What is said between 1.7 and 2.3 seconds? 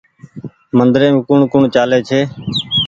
چآلي ڇي